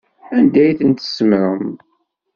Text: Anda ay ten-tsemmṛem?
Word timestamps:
Anda 0.37 0.59
ay 0.63 0.73
ten-tsemmṛem? 0.79 1.63